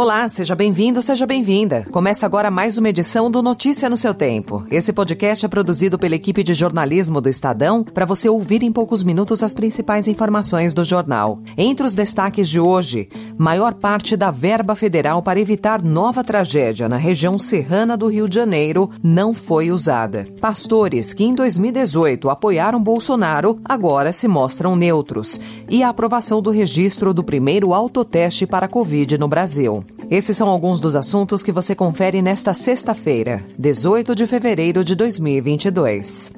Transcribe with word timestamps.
Olá, 0.00 0.28
seja 0.28 0.54
bem-vindo, 0.54 1.02
seja 1.02 1.26
bem-vinda. 1.26 1.84
Começa 1.90 2.24
agora 2.24 2.52
mais 2.52 2.78
uma 2.78 2.88
edição 2.88 3.28
do 3.28 3.42
Notícia 3.42 3.90
no 3.90 3.96
seu 3.96 4.14
Tempo. 4.14 4.64
Esse 4.70 4.92
podcast 4.92 5.44
é 5.44 5.48
produzido 5.48 5.98
pela 5.98 6.14
equipe 6.14 6.44
de 6.44 6.54
jornalismo 6.54 7.20
do 7.20 7.28
Estadão 7.28 7.82
para 7.82 8.06
você 8.06 8.28
ouvir 8.28 8.62
em 8.62 8.70
poucos 8.70 9.02
minutos 9.02 9.42
as 9.42 9.52
principais 9.52 10.06
informações 10.06 10.72
do 10.72 10.84
jornal. 10.84 11.40
Entre 11.56 11.84
os 11.84 11.96
destaques 11.96 12.48
de 12.48 12.60
hoje, 12.60 13.08
maior 13.36 13.74
parte 13.74 14.16
da 14.16 14.30
verba 14.30 14.76
federal 14.76 15.20
para 15.20 15.40
evitar 15.40 15.82
nova 15.82 16.22
tragédia 16.22 16.88
na 16.88 16.96
região 16.96 17.36
serrana 17.36 17.96
do 17.96 18.06
Rio 18.06 18.28
de 18.28 18.36
Janeiro 18.36 18.88
não 19.02 19.34
foi 19.34 19.72
usada. 19.72 20.28
Pastores 20.40 21.12
que 21.12 21.24
em 21.24 21.34
2018 21.34 22.30
apoiaram 22.30 22.80
Bolsonaro 22.80 23.58
agora 23.64 24.12
se 24.12 24.28
mostram 24.28 24.76
neutros. 24.76 25.40
E 25.68 25.82
a 25.82 25.88
aprovação 25.88 26.40
do 26.40 26.52
registro 26.52 27.12
do 27.12 27.24
primeiro 27.24 27.74
autoteste 27.74 28.46
para 28.46 28.68
Covid 28.68 29.18
no 29.18 29.26
Brasil. 29.26 29.87
Esses 30.10 30.36
são 30.36 30.48
alguns 30.48 30.80
dos 30.80 30.96
assuntos 30.96 31.42
que 31.42 31.52
você 31.52 31.74
confere 31.74 32.22
nesta 32.22 32.54
sexta-feira, 32.54 33.44
18 33.58 34.14
de 34.14 34.26
fevereiro 34.26 34.82
de 34.82 34.94
2022. 34.94 36.32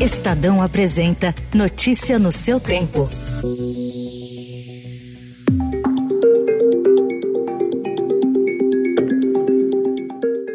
Estadão 0.00 0.60
apresenta 0.60 1.32
Notícia 1.54 2.18
no 2.18 2.32
seu 2.32 2.58
tempo. 2.58 3.08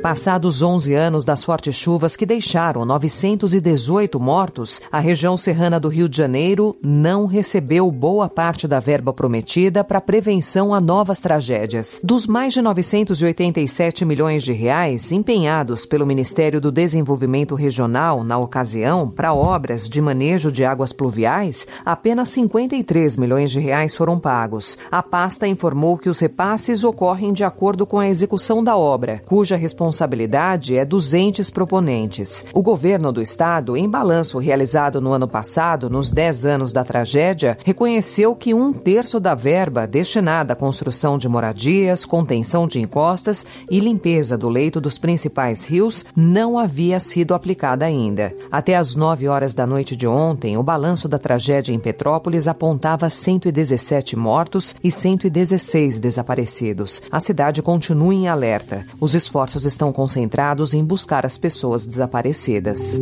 Passados 0.01 0.61
11 0.61 0.93
anos 0.93 1.25
das 1.25 1.43
fortes 1.43 1.75
chuvas 1.75 2.15
que 2.15 2.25
deixaram 2.25 2.85
918 2.85 4.17
mortos, 4.17 4.81
a 4.89 4.97
região 4.97 5.35
serrana 5.35 5.77
do 5.77 5.89
Rio 5.89 6.07
de 6.07 6.15
Janeiro 6.15 6.73
não 6.81 7.25
recebeu 7.25 7.91
boa 7.91 8.29
parte 8.29 8.65
da 8.65 8.79
verba 8.79 9.11
prometida 9.11 9.83
para 9.83 9.99
prevenção 9.99 10.73
a 10.73 10.79
novas 10.79 11.19
tragédias. 11.19 11.99
Dos 12.01 12.25
mais 12.25 12.53
de 12.53 12.61
987 12.61 14.05
milhões 14.05 14.41
de 14.41 14.53
reais 14.53 15.11
empenhados 15.11 15.85
pelo 15.85 16.05
Ministério 16.05 16.61
do 16.61 16.71
Desenvolvimento 16.71 17.53
Regional 17.53 18.23
na 18.23 18.37
ocasião 18.37 19.09
para 19.09 19.33
obras 19.33 19.89
de 19.89 20.01
manejo 20.01 20.49
de 20.49 20.63
águas 20.63 20.93
pluviais, 20.93 21.67
apenas 21.83 22.29
53 22.29 23.17
milhões 23.17 23.51
de 23.51 23.59
reais 23.59 23.93
foram 23.93 24.17
pagos. 24.17 24.77
A 24.89 25.03
pasta 25.03 25.45
informou 25.45 25.97
que 25.97 26.07
os 26.07 26.19
repasses 26.19 26.85
ocorrem 26.85 27.33
de 27.33 27.43
acordo 27.43 27.85
com 27.85 27.99
a 27.99 28.07
execução 28.07 28.63
da 28.63 28.77
obra, 28.77 29.21
cuja 29.25 29.57
responsabilidade 29.57 29.88
responsabilidade 29.89 30.77
é 30.77 30.85
dos 30.85 31.15
entes 31.15 31.49
proponentes. 31.49 32.45
O 32.53 32.61
governo 32.61 33.11
do 33.11 33.21
estado, 33.21 33.75
em 33.75 33.89
balanço 33.89 34.37
realizado 34.37 35.01
no 35.01 35.11
ano 35.11 35.27
passado, 35.27 35.89
nos 35.89 36.11
10 36.11 36.45
anos 36.45 36.71
da 36.71 36.83
tragédia, 36.83 37.57
reconheceu 37.65 38.35
que 38.35 38.53
um 38.53 38.71
terço 38.71 39.19
da 39.19 39.33
verba 39.33 39.87
destinada 39.87 40.53
à 40.53 40.55
construção 40.55 41.17
de 41.17 41.27
moradias, 41.27 42.05
contenção 42.05 42.67
de 42.67 42.79
encostas 42.79 43.45
e 43.69 43.79
limpeza 43.79 44.37
do 44.37 44.47
leito 44.47 44.79
dos 44.79 44.99
principais 44.99 45.65
rios 45.65 46.05
não 46.15 46.59
havia 46.59 46.99
sido 46.99 47.33
aplicada 47.33 47.85
ainda. 47.85 48.31
Até 48.51 48.75
às 48.75 48.93
9 48.93 49.27
horas 49.27 49.55
da 49.55 49.65
noite 49.65 49.95
de 49.95 50.05
ontem, 50.05 50.55
o 50.55 50.63
balanço 50.63 51.07
da 51.07 51.17
tragédia 51.17 51.73
em 51.73 51.79
Petrópolis 51.79 52.47
apontava 52.47 53.09
117 53.09 54.15
mortos 54.15 54.75
e 54.83 54.91
116 54.91 55.97
desaparecidos. 55.97 57.01
A 57.11 57.19
cidade 57.19 57.61
continua 57.63 58.13
em 58.13 58.27
alerta. 58.27 58.85
Os 58.99 59.15
esforços 59.15 59.65
estão 59.65 59.78
estão 59.79 59.93
concentrados 59.93 60.73
em 60.73 60.83
buscar 60.83 61.25
as 61.25 61.37
pessoas 61.37 61.85
desaparecidas. 61.85 62.99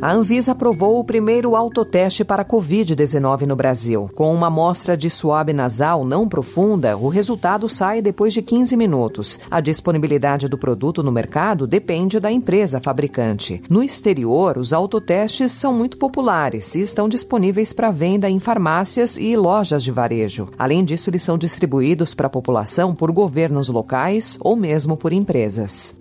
A 0.00 0.12
Anvisa 0.12 0.52
aprovou 0.52 1.00
o 1.00 1.04
primeiro 1.04 1.56
autoteste 1.56 2.24
para 2.24 2.44
Covid-19 2.44 3.46
no 3.46 3.56
Brasil. 3.56 4.08
Com 4.14 4.32
uma 4.32 4.46
amostra 4.46 4.96
de 4.96 5.10
suave 5.10 5.52
nasal 5.52 6.04
não 6.04 6.28
profunda, 6.28 6.96
o 6.96 7.08
resultado 7.08 7.68
sai 7.68 8.00
depois 8.00 8.32
de 8.32 8.40
15 8.40 8.76
minutos. 8.76 9.40
A 9.50 9.60
disponibilidade 9.60 10.46
do 10.46 10.56
produto 10.56 11.02
no 11.02 11.10
mercado 11.10 11.66
depende 11.66 12.20
da 12.20 12.30
empresa 12.30 12.80
fabricante. 12.80 13.60
No 13.68 13.82
exterior, 13.82 14.56
os 14.56 14.72
autotestes 14.72 15.50
são 15.50 15.74
muito 15.74 15.96
populares 15.96 16.76
e 16.76 16.80
estão 16.80 17.08
disponíveis 17.08 17.72
para 17.72 17.90
venda 17.90 18.30
em 18.30 18.38
farmácias 18.38 19.16
e 19.16 19.36
lojas 19.36 19.82
de 19.82 19.90
varejo. 19.90 20.48
Além 20.56 20.84
disso, 20.84 21.10
eles 21.10 21.24
são 21.24 21.36
distribuídos 21.36 22.14
para 22.14 22.28
a 22.28 22.30
população 22.30 22.94
por 22.94 23.10
governos 23.10 23.68
locais 23.68 24.38
ou 24.40 24.54
mesmo 24.54 24.96
por 24.96 25.12
empresas. 25.12 25.96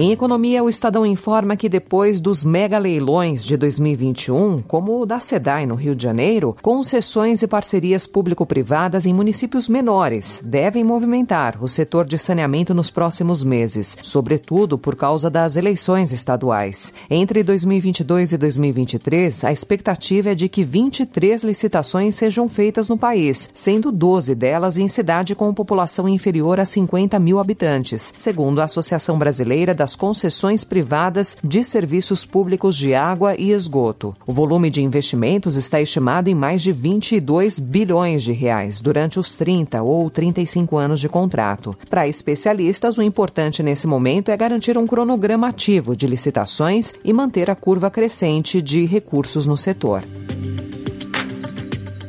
Em 0.00 0.12
economia, 0.12 0.62
o 0.62 0.68
Estadão 0.68 1.04
informa 1.04 1.56
que 1.56 1.68
depois 1.68 2.20
dos 2.20 2.44
mega 2.44 2.78
leilões 2.78 3.44
de 3.44 3.56
2021, 3.56 4.62
como 4.62 5.00
o 5.00 5.04
da 5.04 5.18
SEDAI 5.18 5.66
no 5.66 5.74
Rio 5.74 5.96
de 5.96 6.04
Janeiro, 6.04 6.56
concessões 6.62 7.42
e 7.42 7.48
parcerias 7.48 8.06
público-privadas 8.06 9.06
em 9.06 9.12
municípios 9.12 9.68
menores 9.68 10.40
devem 10.44 10.84
movimentar 10.84 11.60
o 11.60 11.66
setor 11.66 12.04
de 12.04 12.16
saneamento 12.16 12.72
nos 12.72 12.92
próximos 12.92 13.42
meses, 13.42 13.98
sobretudo 14.00 14.78
por 14.78 14.94
causa 14.94 15.28
das 15.28 15.56
eleições 15.56 16.12
estaduais. 16.12 16.94
Entre 17.10 17.42
2022 17.42 18.34
e 18.34 18.38
2023, 18.38 19.42
a 19.42 19.50
expectativa 19.50 20.30
é 20.30 20.34
de 20.36 20.48
que 20.48 20.62
23 20.62 21.42
licitações 21.42 22.14
sejam 22.14 22.48
feitas 22.48 22.88
no 22.88 22.96
país, 22.96 23.50
sendo 23.52 23.90
12 23.90 24.36
delas 24.36 24.78
em 24.78 24.86
cidade 24.86 25.34
com 25.34 25.52
população 25.52 26.08
inferior 26.08 26.60
a 26.60 26.64
50 26.64 27.18
mil 27.18 27.40
habitantes, 27.40 28.14
segundo 28.16 28.60
a 28.60 28.64
Associação 28.64 29.18
Brasileira 29.18 29.74
da 29.74 29.87
das 29.88 29.96
concessões 29.96 30.64
privadas 30.64 31.38
de 31.42 31.64
serviços 31.64 32.22
públicos 32.26 32.76
de 32.76 32.94
água 32.94 33.34
e 33.34 33.52
esgoto. 33.52 34.14
O 34.26 34.34
volume 34.34 34.68
de 34.68 34.82
investimentos 34.82 35.56
está 35.56 35.80
estimado 35.80 36.28
em 36.28 36.34
mais 36.34 36.60
de 36.60 36.72
22 36.72 37.58
bilhões 37.58 38.22
de 38.22 38.32
reais 38.32 38.82
durante 38.82 39.18
os 39.18 39.34
30 39.34 39.82
ou 39.82 40.10
35 40.10 40.76
anos 40.76 41.00
de 41.00 41.08
contrato. 41.08 41.74
Para 41.88 42.06
especialistas, 42.06 42.98
o 42.98 43.02
importante 43.02 43.62
nesse 43.62 43.86
momento 43.86 44.30
é 44.30 44.36
garantir 44.36 44.76
um 44.76 44.86
cronograma 44.86 45.48
ativo 45.48 45.96
de 45.96 46.06
licitações 46.06 46.92
e 47.02 47.10
manter 47.10 47.48
a 47.48 47.54
curva 47.54 47.90
crescente 47.90 48.60
de 48.60 48.84
recursos 48.84 49.46
no 49.46 49.56
setor. 49.56 50.04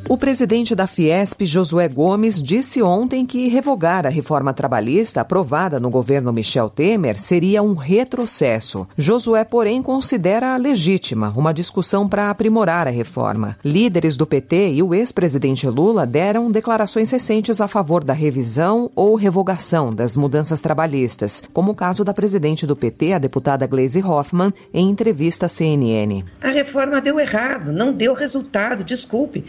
O 0.10 0.18
presidente 0.18 0.74
da 0.74 0.88
Fiesp, 0.88 1.46
Josué 1.46 1.88
Gomes, 1.88 2.42
disse 2.42 2.82
ontem 2.82 3.28
que 3.28 3.48
revogar 3.48 4.08
a 4.08 4.10
reforma 4.10 4.52
trabalhista 4.52 5.22
aprovada 5.22 5.80
no 5.80 5.88
governo 5.92 6.34
Michel 6.34 6.68
Temer 6.68 7.16
seria 7.16 7.62
um 7.62 7.76
retrocesso. 7.76 8.88
Josué, 8.98 9.44
porém, 9.44 9.84
considera 9.84 10.58
legítima 10.58 11.32
uma 11.38 11.54
discussão 11.54 12.10
para 12.10 12.32
aprimorar 12.32 12.88
a 12.88 12.90
reforma. 12.90 13.56
Líderes 13.64 14.18
do 14.18 14.26
PT 14.26 14.74
e 14.74 14.82
o 14.82 14.96
ex-presidente 14.96 15.68
Lula 15.68 16.08
deram 16.08 16.50
declarações 16.50 17.12
recentes 17.12 17.62
a 17.62 17.68
favor 17.68 18.04
da 18.04 18.12
revisão 18.12 18.90
ou 18.96 19.14
revogação 19.16 19.94
das 19.94 20.18
mudanças 20.18 20.60
trabalhistas, 20.60 21.44
como 21.54 21.74
o 21.74 21.76
caso 21.76 22.04
da 22.04 22.16
presidente 22.16 22.66
do 22.66 22.76
PT, 22.76 23.14
a 23.14 23.20
deputada 23.20 23.68
Gleisi 23.68 24.02
Hoffmann, 24.02 24.52
em 24.74 24.90
entrevista 24.90 25.46
à 25.46 25.50
CNN. 25.50 26.24
A 26.42 26.50
reforma 26.50 27.00
deu 27.00 27.20
errado, 27.20 27.72
não 27.72 27.94
deu 27.94 28.16
resultado, 28.16 28.84
desculpe. 28.84 29.46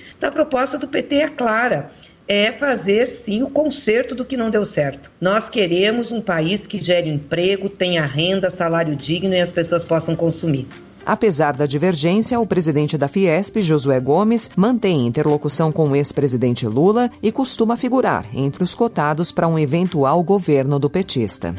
Do 0.79 0.89
PT 0.89 1.15
é 1.17 1.29
clara 1.29 1.91
é 2.33 2.53
fazer 2.53 3.09
sim 3.09 3.43
o 3.43 3.51
conserto 3.51 4.15
do 4.15 4.25
que 4.25 4.37
não 4.37 4.51
deu 4.51 4.65
certo. 4.65 5.11
Nós 5.21 5.49
queremos 5.49 6.13
um 6.13 6.21
país 6.21 6.65
que 6.65 6.81
gere 6.81 7.11
emprego, 7.11 7.69
tenha 7.69 8.07
renda, 8.07 8.49
salário 8.51 8.95
digno 8.95 9.35
e 9.35 9.41
as 9.41 9.51
pessoas 9.51 9.85
possam 9.85 10.15
consumir. 10.15 10.69
Apesar 11.05 11.57
da 11.57 11.67
divergência, 11.67 12.39
o 12.39 12.47
presidente 12.47 12.97
da 12.97 13.09
Fiesp, 13.09 13.61
Josué 13.61 13.99
Gomes, 13.99 14.49
mantém 14.55 15.09
interlocução 15.09 15.73
com 15.73 15.89
o 15.89 15.97
ex-presidente 15.97 16.69
Lula 16.69 17.11
e 17.21 17.33
costuma 17.33 17.77
figurar 17.77 18.25
entre 18.33 18.63
os 18.63 18.77
cotados 18.77 19.33
para 19.33 19.49
um 19.49 19.59
eventual 19.59 20.23
governo 20.23 20.79
do 20.79 20.89
petista. 20.89 21.53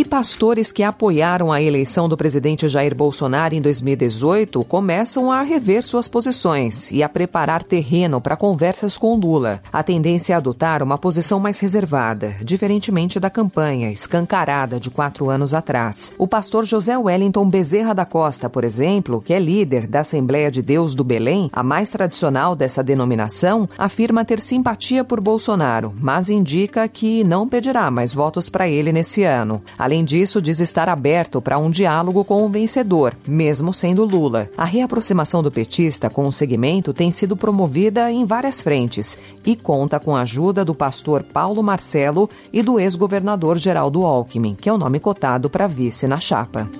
E 0.00 0.04
pastores 0.04 0.72
que 0.72 0.82
apoiaram 0.82 1.52
a 1.52 1.60
eleição 1.60 2.08
do 2.08 2.16
presidente 2.16 2.66
Jair 2.70 2.94
Bolsonaro 2.94 3.54
em 3.54 3.60
2018 3.60 4.64
começam 4.64 5.30
a 5.30 5.42
rever 5.42 5.82
suas 5.82 6.08
posições 6.08 6.90
e 6.90 7.02
a 7.02 7.08
preparar 7.08 7.62
terreno 7.62 8.18
para 8.18 8.34
conversas 8.34 8.96
com 8.96 9.14
Lula. 9.14 9.60
A 9.70 9.82
tendência 9.82 10.32
é 10.32 10.36
adotar 10.36 10.82
uma 10.82 10.96
posição 10.96 11.38
mais 11.38 11.60
reservada, 11.60 12.34
diferentemente 12.42 13.20
da 13.20 13.28
campanha 13.28 13.92
escancarada 13.92 14.80
de 14.80 14.88
quatro 14.88 15.28
anos 15.28 15.52
atrás. 15.52 16.14
O 16.16 16.26
pastor 16.26 16.64
José 16.64 16.96
Wellington 16.96 17.50
Bezerra 17.50 17.94
da 17.94 18.06
Costa, 18.06 18.48
por 18.48 18.64
exemplo, 18.64 19.20
que 19.20 19.34
é 19.34 19.38
líder 19.38 19.86
da 19.86 20.00
Assembleia 20.00 20.50
de 20.50 20.62
Deus 20.62 20.94
do 20.94 21.04
Belém, 21.04 21.50
a 21.52 21.62
mais 21.62 21.90
tradicional 21.90 22.56
dessa 22.56 22.82
denominação, 22.82 23.68
afirma 23.76 24.24
ter 24.24 24.40
simpatia 24.40 25.04
por 25.04 25.20
Bolsonaro, 25.20 25.92
mas 26.00 26.30
indica 26.30 26.88
que 26.88 27.22
não 27.22 27.46
pedirá 27.46 27.90
mais 27.90 28.14
votos 28.14 28.48
para 28.48 28.66
ele 28.66 28.94
nesse 28.94 29.24
ano. 29.24 29.60
A 29.78 29.89
Além 29.90 30.04
disso, 30.04 30.40
diz 30.40 30.60
estar 30.60 30.88
aberto 30.88 31.42
para 31.42 31.58
um 31.58 31.68
diálogo 31.68 32.24
com 32.24 32.46
o 32.46 32.48
vencedor, 32.48 33.12
mesmo 33.26 33.74
sendo 33.74 34.04
Lula. 34.04 34.48
A 34.56 34.64
reaproximação 34.64 35.42
do 35.42 35.50
petista 35.50 36.08
com 36.08 36.28
o 36.28 36.32
segmento 36.32 36.94
tem 36.94 37.10
sido 37.10 37.36
promovida 37.36 38.08
em 38.08 38.24
várias 38.24 38.62
frentes 38.62 39.18
e 39.44 39.56
conta 39.56 39.98
com 39.98 40.14
a 40.14 40.20
ajuda 40.20 40.64
do 40.64 40.76
pastor 40.76 41.24
Paulo 41.24 41.60
Marcelo 41.60 42.30
e 42.52 42.62
do 42.62 42.78
ex-governador 42.78 43.58
Geraldo 43.58 44.04
Alckmin, 44.04 44.54
que 44.54 44.68
é 44.68 44.72
o 44.72 44.78
nome 44.78 45.00
cotado 45.00 45.50
para 45.50 45.66
vice 45.66 46.06
na 46.06 46.20
chapa. 46.20 46.70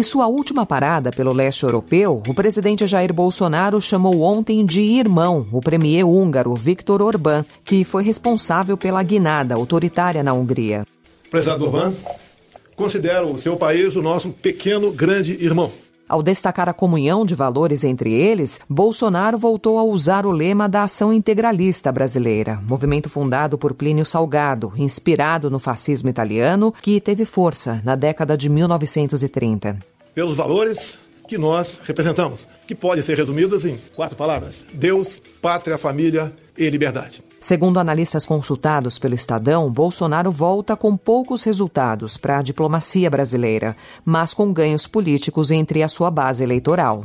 Em 0.00 0.02
sua 0.02 0.26
última 0.26 0.64
parada 0.64 1.10
pelo 1.10 1.30
leste 1.30 1.62
europeu, 1.62 2.22
o 2.26 2.32
presidente 2.32 2.86
Jair 2.86 3.12
Bolsonaro 3.12 3.78
chamou 3.82 4.22
ontem 4.22 4.64
de 4.64 4.80
irmão 4.80 5.46
o 5.52 5.60
premier 5.60 6.06
húngaro 6.06 6.54
Viktor 6.54 7.02
Orbán, 7.02 7.44
que 7.62 7.84
foi 7.84 8.02
responsável 8.02 8.78
pela 8.78 9.02
guinada 9.02 9.56
autoritária 9.56 10.22
na 10.22 10.32
Hungria. 10.32 10.86
Prezado 11.30 11.66
Orbán, 11.66 11.92
considero 12.74 13.30
o 13.30 13.38
seu 13.38 13.58
país 13.58 13.94
o 13.94 14.00
nosso 14.00 14.30
pequeno 14.30 14.90
grande 14.90 15.34
irmão. 15.34 15.70
Ao 16.08 16.22
destacar 16.22 16.66
a 16.66 16.72
comunhão 16.72 17.26
de 17.26 17.34
valores 17.34 17.84
entre 17.84 18.10
eles, 18.10 18.58
Bolsonaro 18.68 19.36
voltou 19.36 19.78
a 19.78 19.84
usar 19.84 20.24
o 20.24 20.30
lema 20.30 20.66
da 20.66 20.84
Ação 20.84 21.12
Integralista 21.12 21.92
Brasileira, 21.92 22.58
movimento 22.66 23.10
fundado 23.10 23.58
por 23.58 23.74
Plínio 23.74 24.06
Salgado, 24.06 24.72
inspirado 24.76 25.50
no 25.50 25.58
fascismo 25.58 26.08
italiano, 26.08 26.72
que 26.80 27.02
teve 27.02 27.26
força 27.26 27.82
na 27.84 27.94
década 27.94 28.34
de 28.34 28.48
1930. 28.48 29.89
Pelos 30.14 30.36
valores 30.36 30.98
que 31.28 31.38
nós 31.38 31.80
representamos, 31.84 32.48
que 32.66 32.74
podem 32.74 33.04
ser 33.04 33.16
resumidos 33.16 33.64
em 33.64 33.78
quatro 33.94 34.16
palavras: 34.16 34.66
Deus, 34.72 35.20
pátria, 35.40 35.78
família 35.78 36.32
e 36.58 36.68
liberdade. 36.68 37.22
Segundo 37.40 37.78
analistas 37.78 38.26
consultados 38.26 38.98
pelo 38.98 39.14
Estadão, 39.14 39.72
Bolsonaro 39.72 40.30
volta 40.30 40.76
com 40.76 40.94
poucos 40.96 41.42
resultados 41.44 42.18
para 42.18 42.38
a 42.38 42.42
diplomacia 42.42 43.08
brasileira, 43.08 43.74
mas 44.04 44.34
com 44.34 44.52
ganhos 44.52 44.86
políticos 44.86 45.50
entre 45.50 45.82
a 45.82 45.88
sua 45.88 46.10
base 46.10 46.42
eleitoral. 46.42 47.02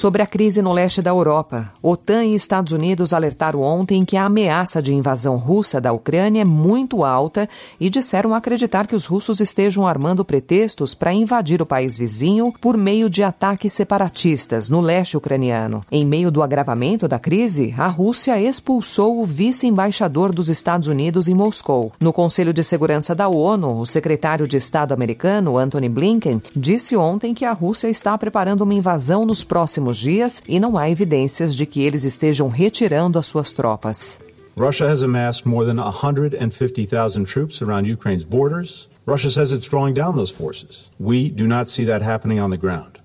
Sobre 0.00 0.22
a 0.22 0.26
crise 0.26 0.62
no 0.62 0.72
leste 0.72 1.02
da 1.02 1.10
Europa, 1.10 1.70
OTAN 1.82 2.24
e 2.24 2.34
Estados 2.34 2.72
Unidos 2.72 3.12
alertaram 3.12 3.60
ontem 3.60 4.02
que 4.02 4.16
a 4.16 4.24
ameaça 4.24 4.80
de 4.80 4.94
invasão 4.94 5.36
russa 5.36 5.78
da 5.78 5.92
Ucrânia 5.92 6.40
é 6.40 6.44
muito 6.44 7.04
alta 7.04 7.46
e 7.78 7.90
disseram 7.90 8.34
acreditar 8.34 8.86
que 8.86 8.96
os 8.96 9.04
russos 9.04 9.40
estejam 9.40 9.86
armando 9.86 10.24
pretextos 10.24 10.94
para 10.94 11.12
invadir 11.12 11.60
o 11.60 11.66
país 11.66 11.98
vizinho 11.98 12.50
por 12.62 12.78
meio 12.78 13.10
de 13.10 13.22
ataques 13.22 13.74
separatistas 13.74 14.70
no 14.70 14.80
leste 14.80 15.18
ucraniano. 15.18 15.82
Em 15.92 16.02
meio 16.02 16.30
do 16.30 16.42
agravamento 16.42 17.06
da 17.06 17.18
crise, 17.18 17.74
a 17.76 17.88
Rússia 17.88 18.40
expulsou 18.40 19.20
o 19.20 19.26
vice-embaixador 19.26 20.32
dos 20.32 20.48
Estados 20.48 20.88
Unidos 20.88 21.28
em 21.28 21.34
Moscou. 21.34 21.92
No 22.00 22.10
Conselho 22.10 22.54
de 22.54 22.64
Segurança 22.64 23.14
da 23.14 23.28
ONU, 23.28 23.78
o 23.78 23.84
secretário 23.84 24.48
de 24.48 24.56
Estado 24.56 24.94
americano, 24.94 25.58
Antony 25.58 25.90
Blinken, 25.90 26.40
disse 26.56 26.96
ontem 26.96 27.34
que 27.34 27.44
a 27.44 27.52
Rússia 27.52 27.88
está 27.88 28.16
preparando 28.16 28.62
uma 28.62 28.72
invasão 28.72 29.26
nos 29.26 29.44
próximos 29.44 29.89
próximos 29.90 29.98
dias 29.98 30.42
e 30.48 30.60
não 30.60 30.76
há 30.78 30.88
evidências 30.88 31.54
de 31.54 31.66
que 31.66 31.82
eles 31.82 32.04
estejam 32.04 32.48
retirando 32.48 33.18
as 33.18 33.26
suas 33.26 33.52
tropas. 33.52 34.20
Russia 34.56 34.86
has 34.86 35.02
amassed 35.02 35.46
more 35.46 35.64
than 35.64 35.76
150,000 35.80 37.24
troops 37.24 37.62
around 37.62 37.90
Ukraine's 37.90 38.24
borders. 38.24 38.88
Russia 39.06 39.30
says 39.30 39.52
it's 39.52 39.68
drawing 39.68 39.94
down 39.94 40.14
those 40.14 40.30
forces. 40.30 40.90
We 40.98 41.30
do 41.30 41.46
not 41.46 41.70
see 41.70 41.86
that 41.86 42.02
happening 42.02 42.40
on 42.40 42.50
the 42.50 42.58
ground. 42.58 42.98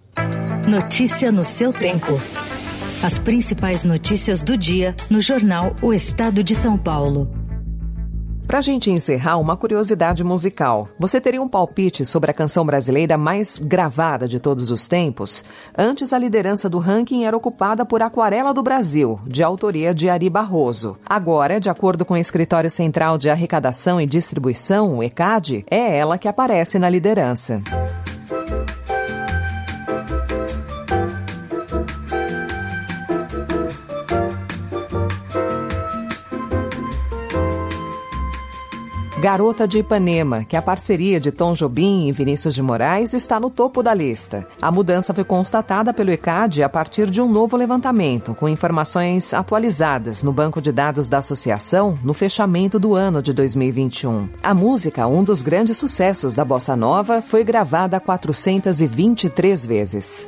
Notícia 0.68 1.32
no 1.32 1.44
seu 1.44 1.72
tempo. 1.72 2.20
As 3.04 3.18
principais 3.20 3.84
notícias 3.84 4.44
do 4.44 4.58
dia 4.58 4.96
no 5.10 5.22
jornal 5.22 5.76
O 5.82 5.94
Estado 5.94 6.44
de 6.44 6.56
São 6.56 6.78
Paulo. 6.78 7.45
Para 8.48 8.62
gente 8.62 8.92
encerrar, 8.92 9.38
uma 9.38 9.58
curiosidade 9.58 10.24
musical. 10.24 10.88
Você 11.00 11.20
teria 11.20 11.42
um 11.42 11.48
palpite 11.48 12.06
sobre 12.06 12.30
a 12.30 12.34
canção 12.34 12.64
brasileira 12.64 13.18
mais 13.18 13.58
gravada 13.58 14.28
de 14.28 14.40
todos 14.40 14.70
os 14.70 14.88
tempos? 14.88 15.44
Antes, 15.76 16.14
a 16.14 16.20
liderança 16.20 16.70
do 16.70 16.78
ranking 16.78 17.26
era 17.26 17.36
ocupada 17.36 17.86
por 17.86 18.04
Aquarela 18.04 18.54
do 18.54 18.62
Brasil, 18.62 19.20
de 19.26 19.42
autoria 19.42 19.96
de 19.96 20.10
Ari 20.10 20.30
Barroso. 20.30 20.96
Agora, 21.10 21.60
de 21.60 21.70
acordo 21.70 22.06
com 22.06 22.14
o 22.14 22.18
Escritório 22.18 22.70
Central 22.70 23.18
de 23.18 23.32
Arrecadação 23.32 24.00
e 24.00 24.06
Distribuição, 24.06 24.98
o 24.98 25.04
ECAD, 25.04 25.66
é 25.70 25.98
ela 25.98 26.18
que 26.18 26.28
aparece 26.28 26.78
na 26.78 26.90
liderança. 26.90 27.64
Garota 39.25 39.68
de 39.68 39.80
Ipanema, 39.80 40.44
que 40.44 40.56
é 40.56 40.60
a 40.60 40.62
parceria 40.62 41.19
de 41.19 41.31
Tom 41.31 41.54
Jobim 41.54 42.06
e 42.06 42.12
Vinícius 42.12 42.54
de 42.54 42.62
Moraes 42.62 43.12
está 43.12 43.39
no 43.39 43.50
topo 43.50 43.81
da 43.81 43.92
lista. 43.92 44.48
A 44.62 44.72
mudança 44.72 45.16
foi 45.16 45.24
constatada 45.24 45.92
pelo 45.92 46.12
ECAD 46.12 46.62
a 46.62 46.69
partir 46.69 47.10
de 47.10 47.19
um 47.19 47.27
novo 47.27 47.57
levantamento, 47.57 48.36
com 48.36 48.48
informações 48.48 49.33
atualizadas 49.33 50.22
no 50.22 50.31
banco 50.31 50.62
de 50.62 50.72
dados 50.72 51.07
da 51.07 51.18
associação 51.18 51.98
no 52.04 52.13
fechamento 52.13 52.77
do 52.77 52.94
ano 52.94 53.19
de 53.19 53.33
2021. 53.33 54.30
A 54.44 54.54
música, 54.54 55.07
um 55.07 55.24
dos 55.24 55.42
grandes 55.42 55.75
sucessos 55.75 56.36
da 56.36 56.45
bossa 56.45 56.75
nova, 56.75 57.19
foi 57.19 57.44
gravada 57.44 58.00
423 58.00 59.66
vezes. 59.66 60.27